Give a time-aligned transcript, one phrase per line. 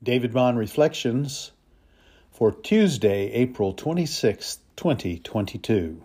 [0.00, 1.50] David Bond Reflections
[2.30, 6.04] for Tuesday, April 26, 2022.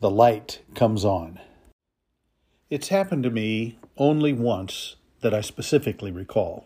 [0.00, 1.40] The light comes on.
[2.70, 6.64] It's happened to me only once that I specifically recall.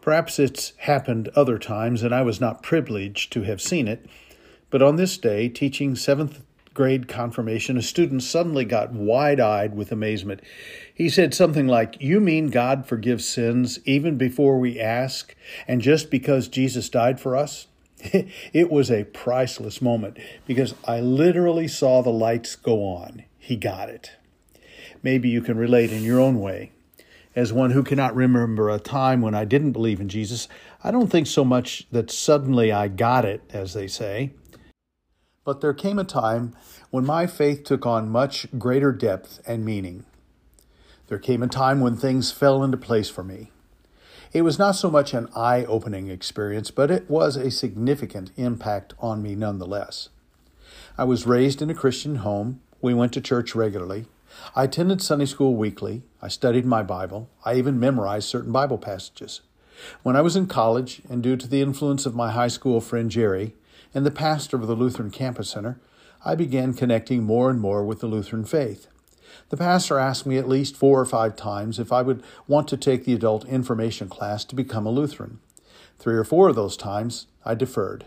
[0.00, 4.06] Perhaps it's happened other times and I was not privileged to have seen it,
[4.70, 6.44] but on this day, teaching seventh
[6.78, 10.40] grade confirmation, a student suddenly got wide eyed with amazement.
[10.94, 15.34] He said something like, You mean God forgives sins even before we ask,
[15.66, 17.66] and just because Jesus died for us?
[17.98, 23.24] it was a priceless moment because I literally saw the lights go on.
[23.40, 24.12] He got it.
[25.02, 26.70] Maybe you can relate in your own way.
[27.34, 30.46] As one who cannot remember a time when I didn't believe in Jesus,
[30.84, 34.30] I don't think so much that suddenly I got it, as they say.
[35.48, 36.54] But there came a time
[36.90, 40.04] when my faith took on much greater depth and meaning.
[41.06, 43.50] There came a time when things fell into place for me.
[44.34, 48.92] It was not so much an eye opening experience, but it was a significant impact
[48.98, 50.10] on me nonetheless.
[50.98, 52.60] I was raised in a Christian home.
[52.82, 54.04] We went to church regularly.
[54.54, 56.02] I attended Sunday school weekly.
[56.20, 57.30] I studied my Bible.
[57.46, 59.40] I even memorized certain Bible passages.
[60.02, 63.10] When I was in college, and due to the influence of my high school friend
[63.10, 63.54] Jerry,
[63.98, 65.80] and the pastor of the Lutheran Campus Center,
[66.24, 68.86] I began connecting more and more with the Lutheran faith.
[69.48, 72.76] The pastor asked me at least four or five times if I would want to
[72.76, 75.40] take the adult information class to become a Lutheran.
[75.98, 78.04] Three or four of those times I deferred.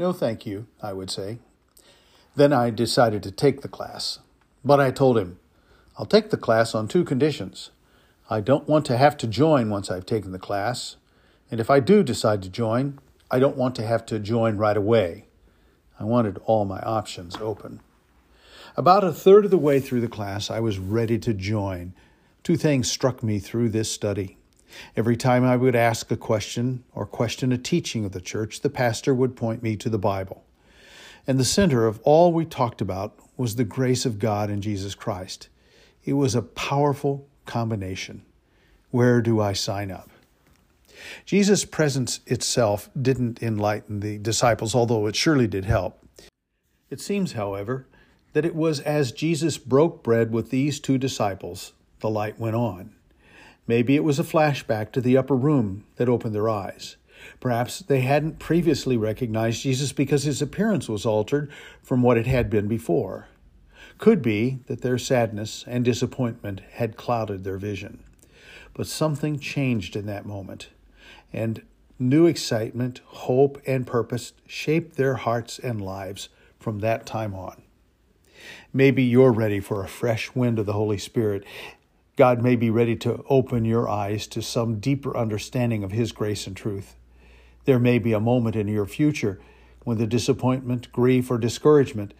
[0.00, 1.38] No, thank you, I would say.
[2.34, 4.18] Then I decided to take the class.
[4.64, 5.38] But I told him,
[5.96, 7.70] I'll take the class on two conditions.
[8.28, 10.96] I don't want to have to join once I've taken the class,
[11.52, 12.98] and if I do decide to join,
[13.30, 15.26] I don't want to have to join right away.
[15.98, 17.80] I wanted all my options open.
[18.76, 21.94] About a third of the way through the class, I was ready to join.
[22.42, 24.36] Two things struck me through this study.
[24.96, 28.70] Every time I would ask a question or question a teaching of the church, the
[28.70, 30.44] pastor would point me to the Bible.
[31.26, 34.94] And the center of all we talked about was the grace of God in Jesus
[34.94, 35.48] Christ.
[36.04, 38.22] It was a powerful combination.
[38.90, 40.10] Where do I sign up?
[41.24, 46.00] Jesus' presence itself didn't enlighten the disciples, although it surely did help.
[46.90, 47.86] It seems, however,
[48.32, 52.94] that it was as Jesus broke bread with these two disciples, the light went on.
[53.66, 56.96] Maybe it was a flashback to the upper room that opened their eyes.
[57.40, 61.50] Perhaps they hadn't previously recognized Jesus because his appearance was altered
[61.82, 63.28] from what it had been before.
[63.96, 68.02] Could be that their sadness and disappointment had clouded their vision.
[68.74, 70.68] But something changed in that moment
[71.34, 71.62] and
[71.98, 76.28] new excitement, hope, and purpose shaped their hearts and lives
[76.58, 77.62] from that time on.
[78.72, 81.44] Maybe you're ready for a fresh wind of the Holy Spirit.
[82.16, 86.46] God may be ready to open your eyes to some deeper understanding of His grace
[86.46, 86.94] and truth.
[87.64, 89.40] There may be a moment in your future
[89.84, 92.14] when the disappointment, grief, or discouragement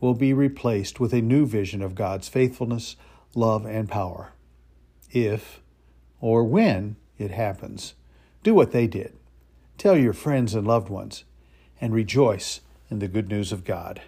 [0.00, 2.96] will be replaced with a new vision of God's faithfulness,
[3.34, 4.32] love, and power.
[5.10, 5.60] If
[6.20, 7.94] or when it happens.
[8.42, 9.16] Do what they did.
[9.76, 11.24] Tell your friends and loved ones,
[11.80, 14.02] and rejoice in the good news of God.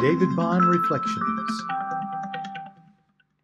[0.00, 1.62] David Bond Reflections